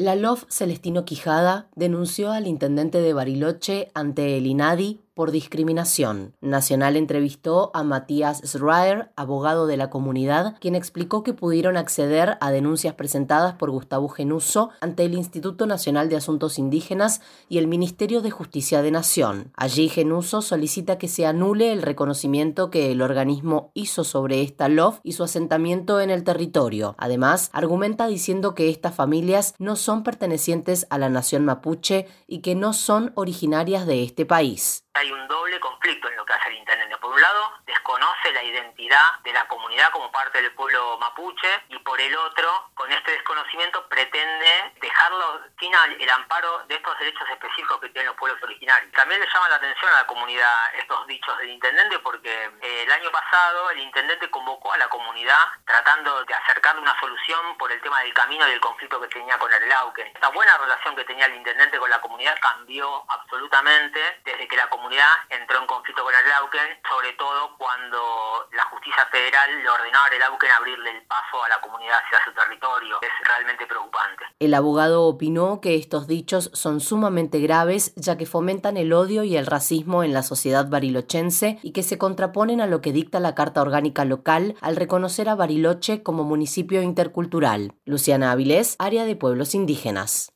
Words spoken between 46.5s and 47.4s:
de estos derechos